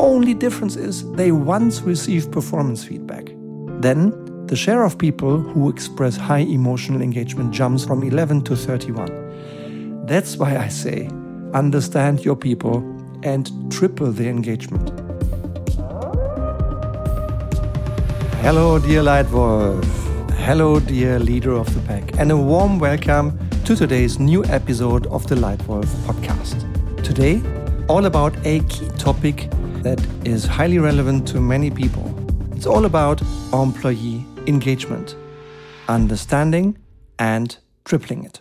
only 0.00 0.32
difference 0.32 0.76
is 0.76 1.10
they 1.12 1.30
once 1.30 1.82
receive 1.82 2.32
performance 2.32 2.82
feedback. 2.82 3.26
Then, 3.80 4.46
the 4.46 4.56
share 4.56 4.82
of 4.82 4.96
people 4.96 5.38
who 5.38 5.68
express 5.68 6.16
high 6.16 6.38
emotional 6.38 7.02
engagement 7.02 7.52
jumps 7.52 7.84
from 7.84 8.02
11 8.02 8.42
to 8.44 8.56
31. 8.56 10.06
That's 10.06 10.36
why 10.36 10.56
I 10.56 10.68
say 10.68 11.08
understand 11.52 12.24
your 12.24 12.36
people 12.36 12.78
and 13.22 13.50
triple 13.70 14.10
the 14.10 14.26
engagement. 14.26 14.88
Hello, 18.40 18.78
dear 18.78 19.02
Lightwolf. 19.02 19.84
Hello, 20.46 20.80
dear 20.80 21.18
leader 21.18 21.52
of 21.52 21.72
the 21.74 21.80
pack, 21.80 22.18
and 22.18 22.32
a 22.32 22.36
warm 22.36 22.78
welcome 22.78 23.38
to 23.66 23.76
today's 23.76 24.18
new 24.18 24.44
episode 24.46 25.06
of 25.08 25.26
the 25.28 25.34
Lightwolf 25.34 25.86
podcast. 26.06 26.64
Today, 27.04 27.42
all 27.88 28.06
about 28.06 28.34
a 28.46 28.60
key 28.60 28.88
topic 28.96 29.50
that 29.82 30.00
is 30.24 30.44
highly 30.44 30.78
relevant 30.78 31.26
to 31.28 31.40
many 31.40 31.70
people. 31.70 32.14
It's 32.52 32.66
all 32.66 32.84
about 32.84 33.22
employee 33.52 34.24
engagement, 34.46 35.16
understanding, 35.88 36.78
and 37.18 37.56
tripling 37.84 38.24
it. 38.24 38.40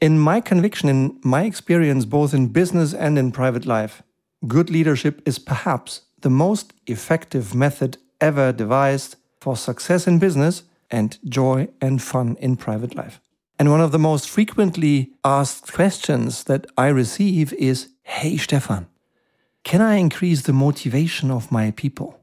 In 0.00 0.18
my 0.18 0.40
conviction, 0.40 0.88
in 0.88 1.20
my 1.22 1.44
experience, 1.44 2.04
both 2.04 2.34
in 2.34 2.48
business 2.48 2.94
and 2.94 3.18
in 3.18 3.32
private 3.32 3.66
life, 3.66 4.02
good 4.46 4.70
leadership 4.70 5.22
is 5.26 5.38
perhaps 5.38 6.02
the 6.20 6.30
most 6.30 6.72
effective 6.86 7.54
method 7.54 7.98
ever 8.20 8.52
devised 8.52 9.16
for 9.40 9.56
success 9.56 10.06
in 10.06 10.18
business 10.18 10.64
and 10.90 11.18
joy 11.24 11.68
and 11.80 12.02
fun 12.02 12.36
in 12.40 12.56
private 12.56 12.94
life. 12.94 13.20
And 13.58 13.70
one 13.70 13.80
of 13.80 13.92
the 13.92 13.98
most 13.98 14.28
frequently 14.28 15.12
asked 15.24 15.72
questions 15.72 16.44
that 16.44 16.66
I 16.76 16.88
receive 16.88 17.52
is 17.52 17.90
Hey, 18.02 18.36
Stefan, 18.38 18.86
can 19.64 19.80
I 19.80 19.96
increase 19.96 20.42
the 20.42 20.52
motivation 20.52 21.30
of 21.30 21.52
my 21.52 21.70
people? 21.72 22.18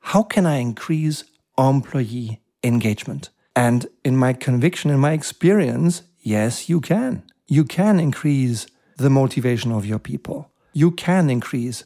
How 0.00 0.22
can 0.22 0.46
I 0.46 0.56
increase 0.56 1.24
employee 1.58 2.40
engagement? 2.62 3.30
And 3.56 3.86
in 4.04 4.16
my 4.16 4.32
conviction, 4.32 4.90
in 4.90 5.00
my 5.00 5.12
experience, 5.12 6.02
yes, 6.20 6.68
you 6.68 6.80
can. 6.80 7.22
You 7.46 7.64
can 7.64 7.98
increase 8.00 8.66
the 8.96 9.10
motivation 9.10 9.72
of 9.72 9.86
your 9.86 9.98
people. 9.98 10.50
You 10.72 10.90
can 10.90 11.30
increase 11.30 11.84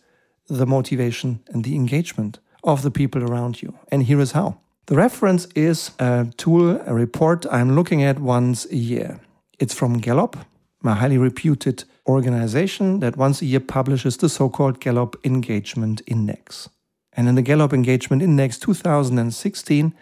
the 0.49 0.67
motivation 0.67 1.41
and 1.49 1.65
the 1.65 1.75
engagement 1.75 2.39
of 2.65 2.83
the 2.83 2.91
people 2.91 3.23
around 3.23 3.63
you. 3.63 3.79
And 3.93 4.03
here 4.03 4.21
is 4.21 4.33
how. 4.33 4.59
The 4.87 4.97
reference 4.97 5.47
is 5.55 5.91
a 5.99 6.27
tool, 6.37 6.81
a 6.87 6.95
report 6.95 7.47
I'm 7.53 7.75
looking 7.75 8.03
at 8.03 8.19
once 8.19 8.67
a 8.71 8.77
year. 8.77 9.21
It's 9.59 9.75
from 9.75 9.99
Gallup, 9.99 10.37
a 10.85 10.95
highly 10.95 11.19
reputed 11.19 11.85
organization 12.09 13.01
that 13.01 13.17
once 13.17 13.43
a 13.43 13.47
year 13.47 13.61
publishes 13.61 14.17
the 14.17 14.29
so 14.29 14.49
called 14.49 14.81
Gallup 14.81 15.17
Engagement 15.25 16.03
Index. 16.07 16.69
And 17.13 17.29
in 17.29 17.35
the 17.35 17.43
Gallup 17.43 17.73
Engagement 17.73 18.23
Index 18.23 18.59
2016, 18.59 19.95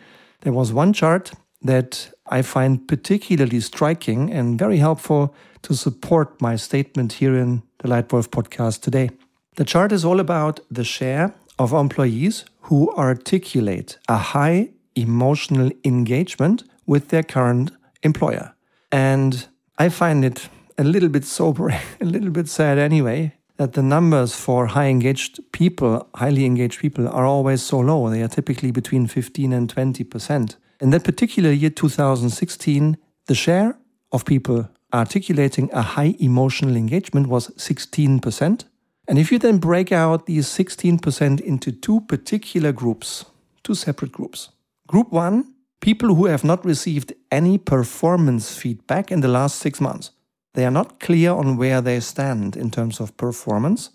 there 0.43 0.53
was 0.53 0.73
one 0.73 0.93
chart 0.93 1.33
that 1.63 2.11
I 2.29 2.43
find 2.43 2.87
particularly 2.87 3.61
striking 3.61 4.33
and 4.33 4.59
very 4.59 4.79
helpful 4.79 5.35
to 5.63 5.75
support 5.75 6.41
my 6.41 6.57
statement 6.57 7.15
here 7.15 7.37
in 7.37 7.63
the 7.79 7.89
Lightwolf 7.89 8.29
podcast 8.29 8.83
today. 8.83 9.11
The 9.57 9.65
chart 9.65 9.93
is 9.93 10.05
all 10.05 10.21
about 10.21 10.61
the 10.71 10.85
share 10.85 11.35
of 11.59 11.73
employees 11.73 12.45
who 12.63 12.93
articulate 12.95 13.99
a 14.09 14.19
high 14.19 14.71
emotional 14.95 15.71
engagement 15.85 16.65
with 16.87 17.09
their 17.09 17.23
current 17.23 17.71
employer. 18.03 18.55
And 18.93 19.47
I 19.79 19.89
find 19.89 20.25
it 20.25 20.49
a 20.79 20.85
little 20.85 21.09
bit 21.09 21.25
sobering, 21.25 21.81
a 22.01 22.05
little 22.05 22.31
bit 22.31 22.49
sad 22.49 22.79
anyway, 22.79 23.35
that 23.57 23.73
the 23.73 23.83
numbers 23.83 24.35
for 24.35 24.67
high 24.67 24.87
engaged 24.87 25.41
people, 25.53 26.09
highly 26.15 26.45
engaged 26.45 26.81
people, 26.81 27.09
are 27.09 27.25
always 27.25 27.63
so 27.63 27.79
low. 27.79 28.11
They 28.11 28.23
are 28.23 28.29
typically 28.29 28.71
between 28.71 29.07
15 29.07 29.53
and 29.53 29.75
20%. 29.75 30.57
In 30.81 30.91
that 30.91 31.05
particular 31.05 31.51
year, 31.51 31.71
2016, 31.71 32.99
the 33.27 33.35
share 33.35 33.79
of 34.13 34.25
people 34.25 34.69
articulating 34.93 35.71
a 35.73 35.83
high 35.83 36.15
emotional 36.19 36.77
engagement 36.77 37.29
was 37.29 37.49
16%. 37.57 38.65
And 39.09 39.19
if 39.19 39.33
you 39.33 39.39
then 39.39 39.59
break 39.59 39.91
out 39.93 40.27
these 40.27 40.47
16% 40.49 41.41
into 41.41 41.73
two 41.73 42.01
particular 42.03 42.73
groups, 42.73 43.25
two 43.63 43.75
separate 43.75 44.13
groups, 44.13 44.51
Group 44.87 45.11
one, 45.11 45.53
people 45.81 46.15
who 46.15 46.27
have 46.27 46.45
not 46.45 46.65
received 46.65 47.13
any 47.33 47.59
performance 47.59 48.57
feedback 48.57 49.11
in 49.11 49.21
the 49.21 49.29
last 49.29 49.59
six 49.59 49.81
months. 49.81 50.13
They 50.57 50.65
are 50.65 50.71
not 50.71 51.01
clear 51.01 51.33
on 51.33 51.59
where 51.59 51.83
they 51.83 52.01
stand 52.01 52.57
in 52.57 52.71
terms 52.71 52.99
of 52.99 53.15
performance. 53.19 53.91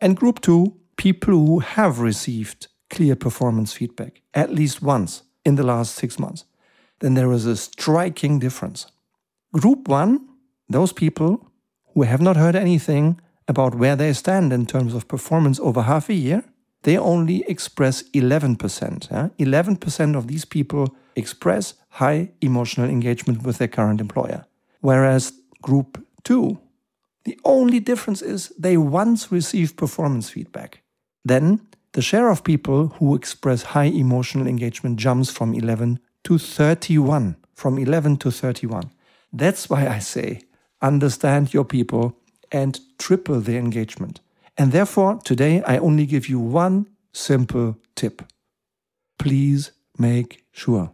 And 0.00 0.16
group 0.16 0.40
two, 0.40 0.76
people 0.96 1.34
who 1.34 1.58
have 1.58 1.98
received 1.98 2.68
clear 2.88 3.16
performance 3.16 3.72
feedback 3.72 4.22
at 4.32 4.54
least 4.54 4.80
once 4.80 5.24
in 5.44 5.56
the 5.56 5.64
last 5.64 5.96
six 5.96 6.16
months. 6.16 6.44
Then 7.00 7.14
there 7.14 7.32
is 7.32 7.46
a 7.46 7.56
striking 7.56 8.38
difference. 8.38 8.86
Group 9.52 9.88
one, 9.88 10.28
those 10.68 10.92
people 10.92 11.50
who 11.94 12.02
have 12.02 12.22
not 12.22 12.36
heard 12.36 12.54
anything 12.54 13.20
about 13.48 13.74
where 13.74 13.96
they 13.96 14.12
stand 14.12 14.52
in 14.52 14.66
terms 14.66 14.94
of 14.94 15.08
performance 15.08 15.58
over 15.58 15.82
half 15.82 16.08
a 16.08 16.14
year, 16.14 16.44
they 16.84 16.96
only 16.96 17.42
express 17.48 18.04
11%. 18.10 19.10
Yeah? 19.10 19.30
11% 19.40 20.16
of 20.16 20.28
these 20.28 20.44
people 20.44 20.94
express 21.16 21.74
high 21.88 22.30
emotional 22.40 22.88
engagement 22.88 23.42
with 23.42 23.58
their 23.58 23.66
current 23.66 24.00
employer. 24.00 24.44
Whereas 24.80 25.32
group 25.60 26.03
two, 26.24 26.58
the 27.24 27.38
only 27.44 27.80
difference 27.80 28.22
is 28.22 28.52
they 28.58 28.76
once 28.76 29.32
receive 29.32 29.76
performance 29.76 30.30
feedback. 30.30 30.82
Then 31.24 31.60
the 31.92 32.02
share 32.02 32.28
of 32.28 32.44
people 32.44 32.88
who 32.98 33.14
express 33.14 33.62
high 33.62 33.84
emotional 33.84 34.46
engagement 34.46 34.98
jumps 34.98 35.30
from 35.30 35.54
11 35.54 36.00
to 36.24 36.38
31. 36.38 37.36
From 37.54 37.78
11 37.78 38.16
to 38.18 38.30
31. 38.30 38.90
That's 39.32 39.70
why 39.70 39.86
I 39.86 40.00
say 40.00 40.40
understand 40.82 41.54
your 41.54 41.64
people 41.64 42.18
and 42.52 42.78
triple 42.98 43.40
the 43.40 43.56
engagement. 43.56 44.20
And 44.58 44.72
therefore, 44.72 45.18
today 45.24 45.62
I 45.62 45.78
only 45.78 46.06
give 46.06 46.28
you 46.28 46.38
one 46.38 46.86
simple 47.12 47.78
tip. 47.94 48.22
Please 49.18 49.72
make 49.98 50.44
sure 50.52 50.92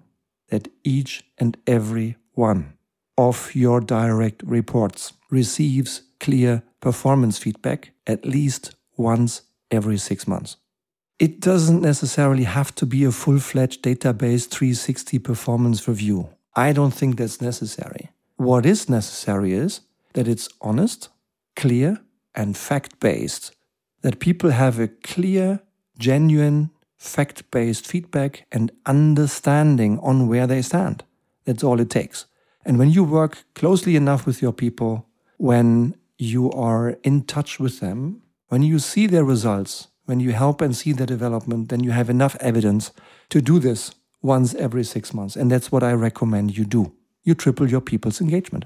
that 0.49 0.69
each 0.85 1.25
and 1.39 1.57
every 1.67 2.17
one 2.35 2.75
of 3.17 3.55
your 3.55 3.81
direct 3.81 4.43
reports 4.45 5.13
receives 5.31 6.03
clear 6.19 6.63
performance 6.81 7.39
feedback 7.39 7.91
at 8.07 8.25
least 8.25 8.75
once 8.97 9.43
every 9.71 9.99
six 9.99 10.27
months. 10.27 10.57
It 11.19 11.41
doesn't 11.41 11.83
necessarily 11.83 12.45
have 12.45 12.75
to 12.77 12.87
be 12.87 13.05
a 13.05 13.13
full 13.13 13.39
fledged 13.39 13.83
database 13.83 14.49
360 14.49 15.19
performance 15.19 15.87
review. 15.87 16.31
I 16.57 16.73
don't 16.73 16.93
think 16.93 17.17
that's 17.17 17.41
necessary. 17.41 18.11
What 18.37 18.65
is 18.65 18.89
necessary 18.89 19.53
is 19.53 19.81
that 20.15 20.27
it's 20.27 20.49
honest, 20.61 21.11
clear, 21.57 22.01
and 22.35 22.57
fact 22.57 23.01
based, 23.01 23.55
that 24.01 24.19
people 24.19 24.51
have 24.51 24.79
a 24.79 24.89
clear, 24.89 25.61
genuine, 25.99 26.71
fact 26.97 27.51
based 27.51 27.87
feedback 27.87 28.47
and 28.51 28.73
understanding 28.87 29.99
on 30.01 30.29
where 30.29 30.47
they 30.47 30.63
stand. 30.63 31.05
That's 31.45 31.63
all 31.63 31.81
it 31.81 31.91
takes. 31.91 32.27
And 32.65 32.79
when 32.79 32.91
you 32.91 33.05
work 33.05 33.45
closely 33.55 33.97
enough 33.97 34.27
with 34.27 34.43
your 34.43 34.53
people, 34.53 35.07
when 35.39 35.97
you 36.19 36.51
are 36.53 36.91
in 37.03 37.23
touch 37.23 37.59
with 37.59 37.81
them, 37.81 38.23
when 38.49 38.63
you 38.63 38.79
see 38.79 39.07
their 39.07 39.25
results, 39.25 39.89
when 40.05 40.21
you 40.21 40.33
help 40.33 40.61
and 40.61 40.77
see 40.77 40.93
their 40.93 41.07
development, 41.07 41.69
then 41.69 41.83
you 41.83 41.93
have 41.93 42.11
enough 42.11 42.37
evidence 42.41 42.93
to 43.31 43.41
do 43.41 43.59
this 43.59 43.95
once 44.23 44.55
every 44.55 44.85
six 44.85 45.15
months. 45.15 45.37
And 45.37 45.51
that's 45.51 45.73
what 45.73 45.83
I 45.83 45.93
recommend 45.93 46.59
you 46.59 46.65
do. 46.65 46.93
You 47.23 47.35
triple 47.35 47.71
your 47.71 47.81
people's 47.81 48.21
engagement. 48.21 48.65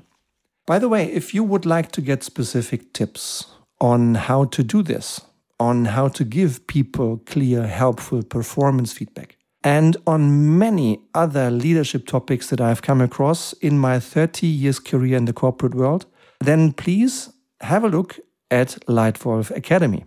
By 0.66 0.78
the 0.78 0.88
way, 0.88 1.04
if 1.12 1.34
you 1.34 1.44
would 1.44 1.66
like 1.66 1.92
to 1.92 2.00
get 2.00 2.22
specific 2.22 2.92
tips 2.92 3.46
on 3.80 4.14
how 4.14 4.46
to 4.46 4.62
do 4.62 4.82
this, 4.82 5.20
on 5.60 5.84
how 5.84 6.08
to 6.08 6.24
give 6.24 6.66
people 6.66 7.18
clear, 7.26 7.66
helpful 7.66 8.22
performance 8.22 8.92
feedback, 8.92 9.36
and 9.64 9.96
on 10.06 10.58
many 10.58 11.00
other 11.14 11.50
leadership 11.50 12.06
topics 12.06 12.50
that 12.50 12.60
I've 12.60 12.82
come 12.82 13.00
across 13.00 13.54
in 13.54 13.78
my 13.78 13.98
30 13.98 14.46
years 14.46 14.78
career 14.78 15.16
in 15.16 15.24
the 15.24 15.32
corporate 15.32 15.74
world, 15.74 16.04
then 16.38 16.72
please 16.72 17.30
have 17.62 17.82
a 17.82 17.88
look 17.88 18.20
at 18.50 18.78
Lightwolf 18.86 19.50
Academy. 19.56 20.04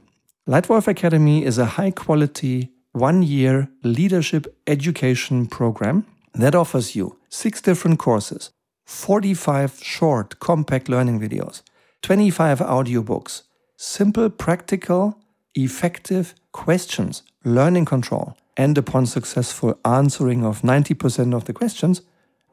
Lightwolf 0.48 0.88
Academy 0.88 1.44
is 1.44 1.57
a 1.57 1.65
high 1.65 1.92
quality 1.92 2.69
one 2.92 3.24
year 3.24 3.68
leadership 3.83 4.45
education 4.68 5.48
program 5.48 6.06
that 6.36 6.56
offers 6.56 6.95
you 6.95 7.18
six 7.30 7.59
different 7.59 7.98
courses, 7.98 8.51
45 8.86 9.80
short, 9.81 10.39
compact 10.39 10.88
learning 10.88 11.19
videos, 11.19 11.63
25 12.04 12.59
audiobooks, 12.59 13.42
simple, 13.75 14.30
practical, 14.30 15.18
effective 15.56 16.36
questions, 16.51 17.24
learning 17.44 17.86
control, 17.86 18.38
and 18.57 18.77
upon 18.77 19.06
successful 19.06 19.80
answering 19.86 20.44
of 20.44 20.63
90% 20.63 21.33
of 21.33 21.45
the 21.45 21.54
questions, 21.54 22.01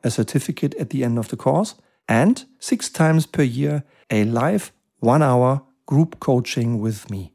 a 0.05 0.11
certificate 0.11 0.75
at 0.75 0.91
the 0.91 1.03
end 1.03 1.19
of 1.19 1.29
the 1.29 1.37
course, 1.37 1.75
and 2.07 2.45
six 2.59 2.91
times 2.91 3.27
per 3.27 3.43
year, 3.43 3.83
a 4.11 4.25
live 4.25 4.71
one 5.01 5.23
hour 5.23 5.63
group 5.87 6.21
coaching 6.21 6.79
with 6.79 7.11
me. 7.11 7.33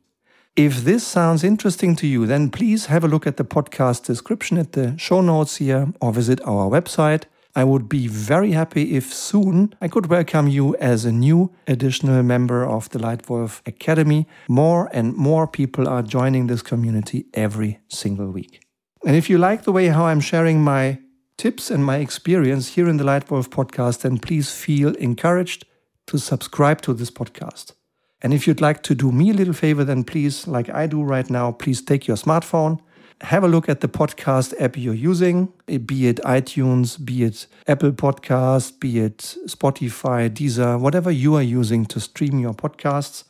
If 0.55 0.83
this 0.83 1.05
sounds 1.05 1.43
interesting 1.43 1.95
to 1.97 2.07
you, 2.07 2.25
then 2.25 2.49
please 2.49 2.87
have 2.87 3.03
a 3.03 3.07
look 3.07 3.25
at 3.25 3.37
the 3.37 3.45
podcast 3.45 4.05
description 4.05 4.57
at 4.57 4.73
the 4.73 4.97
show 4.97 5.21
notes 5.21 5.57
here 5.57 5.93
or 6.01 6.11
visit 6.11 6.41
our 6.45 6.69
website. 6.69 7.23
I 7.59 7.65
would 7.65 7.89
be 7.89 8.07
very 8.07 8.53
happy 8.53 8.95
if 8.95 9.13
soon 9.13 9.75
I 9.81 9.89
could 9.89 10.05
welcome 10.05 10.47
you 10.47 10.77
as 10.77 11.03
a 11.03 11.11
new 11.11 11.51
additional 11.67 12.23
member 12.23 12.65
of 12.65 12.87
the 12.91 12.99
Lightwolf 12.99 13.59
Academy. 13.65 14.27
More 14.47 14.89
and 14.93 15.13
more 15.13 15.45
people 15.45 15.85
are 15.85 16.01
joining 16.01 16.47
this 16.47 16.61
community 16.61 17.25
every 17.33 17.81
single 17.89 18.31
week. 18.31 18.61
And 19.05 19.13
if 19.13 19.29
you 19.29 19.37
like 19.37 19.63
the 19.63 19.73
way 19.73 19.87
how 19.87 20.05
I'm 20.05 20.21
sharing 20.21 20.63
my 20.63 20.99
tips 21.35 21.69
and 21.69 21.83
my 21.83 21.97
experience 21.97 22.75
here 22.75 22.87
in 22.87 22.95
the 22.95 23.03
Lightwolf 23.03 23.49
podcast, 23.49 24.03
then 24.03 24.19
please 24.19 24.53
feel 24.53 24.95
encouraged 24.95 25.65
to 26.07 26.17
subscribe 26.17 26.81
to 26.83 26.93
this 26.93 27.11
podcast. 27.11 27.73
And 28.21 28.33
if 28.33 28.47
you'd 28.47 28.61
like 28.61 28.83
to 28.83 28.95
do 28.95 29.11
me 29.11 29.31
a 29.31 29.33
little 29.33 29.53
favor, 29.53 29.83
then 29.83 30.05
please, 30.05 30.47
like 30.47 30.69
I 30.69 30.87
do 30.87 31.03
right 31.03 31.29
now, 31.29 31.51
please 31.51 31.81
take 31.81 32.07
your 32.07 32.15
smartphone, 32.15 32.79
have 33.21 33.43
a 33.43 33.47
look 33.47 33.67
at 33.67 33.81
the 33.81 33.89
podcast 33.89 34.53
app 34.61 34.77
you're 34.77 34.93
using, 34.93 35.51
be 35.85 36.07
it 36.07 36.17
iTunes, 36.17 37.03
be 37.03 37.23
it 37.23 37.47
Apple 37.67 37.91
Podcast, 37.91 38.79
be 38.79 38.99
it 38.99 39.35
Spotify, 39.45 40.29
Deezer, 40.29 40.79
whatever 40.79 41.11
you 41.11 41.35
are 41.35 41.43
using 41.43 41.85
to 41.87 41.99
stream 41.99 42.39
your 42.39 42.53
podcasts. 42.53 43.25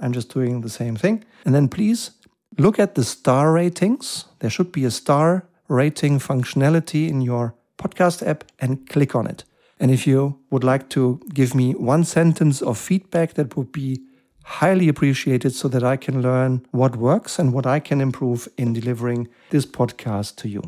I'm 0.00 0.12
just 0.12 0.32
doing 0.32 0.62
the 0.62 0.70
same 0.70 0.96
thing. 0.96 1.24
And 1.44 1.54
then 1.54 1.68
please 1.68 2.12
look 2.58 2.78
at 2.78 2.94
the 2.94 3.04
star 3.04 3.52
ratings. 3.52 4.24
There 4.38 4.50
should 4.50 4.72
be 4.72 4.84
a 4.84 4.90
star 4.90 5.46
rating 5.68 6.18
functionality 6.18 7.08
in 7.08 7.20
your 7.20 7.54
podcast 7.78 8.26
app 8.26 8.44
and 8.60 8.88
click 8.88 9.14
on 9.14 9.26
it. 9.26 9.44
And 9.78 9.90
if 9.90 10.06
you 10.06 10.38
would 10.50 10.64
like 10.64 10.88
to 10.90 11.20
give 11.32 11.54
me 11.54 11.72
one 11.72 12.04
sentence 12.04 12.62
of 12.62 12.78
feedback, 12.78 13.34
that 13.34 13.56
would 13.56 13.72
be 13.72 14.00
highly 14.44 14.88
appreciated 14.88 15.54
so 15.54 15.68
that 15.68 15.82
I 15.82 15.96
can 15.96 16.22
learn 16.22 16.64
what 16.70 16.96
works 16.96 17.38
and 17.38 17.52
what 17.52 17.66
I 17.66 17.80
can 17.80 18.00
improve 18.00 18.48
in 18.56 18.72
delivering 18.72 19.28
this 19.50 19.66
podcast 19.66 20.36
to 20.36 20.48
you. 20.48 20.62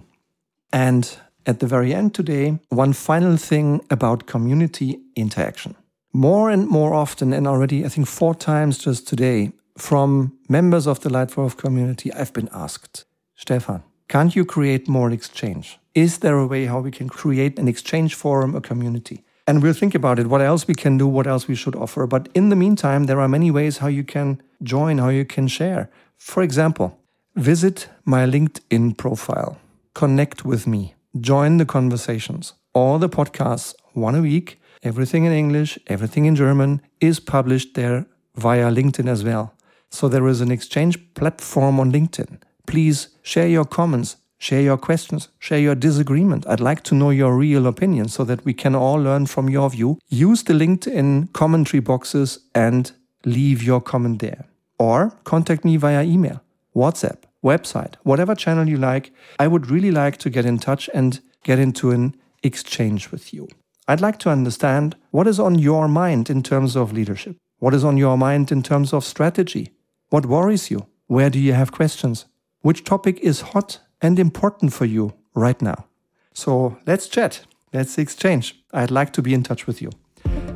And 0.73 1.17
at 1.47 1.61
the 1.61 1.67
very 1.67 1.95
end 1.95 2.15
today, 2.15 2.59
one 2.71 2.93
final 2.93 3.37
thing 3.37 3.81
about 3.91 4.27
community 4.27 4.99
interaction. 5.15 5.77
More 6.13 6.51
and 6.51 6.67
more 6.67 6.95
often, 6.95 7.33
and 7.33 7.47
already 7.47 7.85
I 7.85 7.89
think 7.89 8.07
four 8.07 8.35
times 8.35 8.79
just 8.79 9.07
today, 9.07 9.53
from 9.77 10.33
members 10.49 10.87
of 10.87 11.01
the 11.01 11.11
Lightwolf 11.11 11.57
community, 11.57 12.13
I've 12.13 12.33
been 12.33 12.49
asked, 12.53 13.05
Stefan, 13.35 13.83
can't 14.09 14.35
you 14.35 14.45
create 14.45 14.89
more 14.89 15.11
exchange? 15.11 15.79
Is 15.95 16.19
there 16.19 16.39
a 16.39 16.47
way 16.47 16.65
how 16.65 16.81
we 16.81 16.91
can 16.91 17.09
create 17.09 17.59
an 17.59 17.69
exchange 17.69 18.15
forum, 18.15 18.55
a 18.55 18.61
community? 18.61 19.25
And 19.49 19.63
we'll 19.63 19.75
think 19.75 19.95
about 19.95 20.19
it, 20.19 20.27
what 20.27 20.41
else 20.41 20.67
we 20.67 20.75
can 20.75 20.99
do, 20.99 21.07
what 21.07 21.27
else 21.27 21.47
we 21.47 21.55
should 21.55 21.77
offer. 21.77 22.07
But 22.07 22.29
in 22.35 22.49
the 22.49 22.57
meantime, 22.57 23.05
there 23.05 23.21
are 23.21 23.29
many 23.29 23.51
ways 23.51 23.79
how 23.79 23.87
you 23.87 24.03
can 24.03 24.43
join, 24.63 24.99
how 24.99 25.09
you 25.09 25.25
can 25.25 25.47
share. 25.47 25.89
For 26.17 26.43
example, 26.43 26.99
visit 27.37 27.89
my 28.05 28.27
LinkedIn 28.27 28.97
profile, 28.97 29.59
connect 29.95 30.45
with 30.45 30.67
me, 30.67 30.95
join 31.21 31.59
the 31.59 31.65
conversations. 31.65 32.55
All 32.75 32.99
the 32.99 33.09
podcasts, 33.09 33.75
one 33.93 34.17
a 34.17 34.21
week, 34.21 34.61
everything 34.83 35.25
in 35.25 35.33
English, 35.33 35.79
everything 35.87 36.25
in 36.25 36.35
German, 36.35 36.83
is 37.01 37.21
published 37.21 37.75
there 37.75 38.07
via 38.35 38.71
LinkedIn 38.71 39.09
as 39.09 39.23
well. 39.23 39.55
So 39.91 40.09
there 40.09 40.27
is 40.27 40.41
an 40.41 40.51
exchange 40.51 41.15
platform 41.15 41.79
on 41.79 41.93
LinkedIn. 41.93 42.41
Please 42.67 43.09
share 43.23 43.47
your 43.47 43.65
comments, 43.65 44.17
Share 44.39 44.61
your 44.61 44.77
questions, 44.77 45.29
share 45.39 45.59
your 45.59 45.75
disagreement. 45.75 46.47
I'd 46.47 46.61
like 46.61 46.83
to 46.85 46.95
know 46.95 47.11
your 47.11 47.37
real 47.37 47.67
opinion 47.67 48.09
so 48.09 48.23
that 48.25 48.45
we 48.45 48.53
can 48.53 48.75
all 48.75 48.97
learn 48.97 49.27
from 49.27 49.49
your 49.49 49.71
view. 49.71 49.99
Use 50.09 50.43
the 50.43 50.53
LinkedIn 50.53 51.33
commentary 51.33 51.81
boxes 51.81 52.41
and 52.55 52.93
leave 53.25 53.63
your 53.63 53.81
comment 53.81 54.21
there. 54.21 54.45
Or 54.79 55.13
contact 55.25 55.65
me 55.65 55.79
via 55.79 56.03
email, 56.03 56.43
WhatsApp, 56.75 57.23
website, 57.43 57.95
whatever 58.03 58.35
channel 58.35 58.69
you 58.69 58.77
like. 58.77 59.11
I 59.39 59.49
would 59.49 59.71
really 59.71 59.91
like 59.91 60.19
to 60.19 60.31
get 60.31 60.45
in 60.45 60.59
touch 60.59 60.91
and 60.93 61.21
get 61.43 61.59
into 61.59 61.91
an 61.91 62.15
exchange 62.43 63.11
with 63.11 63.33
you. 63.33 63.49
I'd 63.89 64.01
like 64.01 64.19
to 64.21 64.31
understand 64.31 64.97
what 65.13 65.27
is 65.27 65.41
on 65.41 65.59
your 65.59 65.89
mind 65.89 66.29
in 66.29 66.43
terms 66.43 66.77
of 66.77 66.93
leadership. 66.93 67.37
What 67.59 67.73
is 67.73 67.85
on 67.85 67.97
your 67.97 68.19
mind 68.19 68.53
in 68.53 68.63
terms 68.63 68.93
of 68.93 69.05
strategy? 69.05 69.71
What 70.11 70.27
worries 70.27 70.71
you? 70.71 70.87
Where 71.07 71.31
do 71.31 71.39
you 71.39 71.55
have 71.55 71.73
questions? 71.73 72.27
Which 72.61 72.85
topic 72.85 73.19
is 73.21 73.53
hot 73.53 73.79
and 74.01 74.19
important 74.19 74.73
for 74.73 74.85
you 74.85 75.15
right 75.35 75.61
now. 75.61 75.87
So 76.33 76.79
let's 76.87 77.09
chat. 77.09 77.47
Let's 77.73 77.99
exchange. 77.99 78.55
I'd 78.73 78.91
like 78.91 79.13
to 79.15 79.23
be 79.23 79.35
in 79.35 79.43
touch 79.43 79.67
with 79.67 79.83
you. 79.83 79.91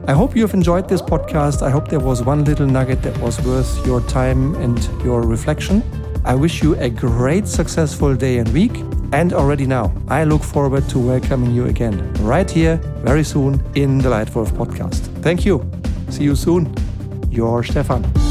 I 0.06 0.12
hope 0.12 0.36
you've 0.36 0.54
enjoyed 0.54 0.88
this 0.88 1.02
podcast. 1.02 1.62
I 1.62 1.70
hope 1.70 1.88
there 1.88 2.00
was 2.00 2.22
one 2.22 2.44
little 2.44 2.66
nugget 2.66 3.02
that 3.02 3.16
was 3.18 3.40
worth 3.44 3.86
your 3.86 4.00
time 4.02 4.54
and 4.56 4.78
your 5.04 5.22
reflection. 5.22 5.82
I 6.24 6.34
wish 6.34 6.62
you 6.62 6.74
a 6.76 6.90
great, 6.90 7.46
successful 7.46 8.14
day 8.14 8.38
and 8.38 8.48
week. 8.52 8.76
And 9.12 9.32
already 9.32 9.66
now, 9.66 9.92
I 10.08 10.24
look 10.24 10.42
forward 10.42 10.88
to 10.90 10.98
welcoming 10.98 11.52
you 11.52 11.66
again 11.66 12.12
right 12.22 12.50
here 12.50 12.76
very 13.02 13.24
soon 13.24 13.62
in 13.74 13.98
the 13.98 14.08
Lightwolf 14.08 14.50
podcast. 14.52 15.00
Thank 15.22 15.44
you. 15.44 15.68
See 16.10 16.24
you 16.24 16.36
soon. 16.36 16.72
Your 17.30 17.62
Stefan. 17.62 18.29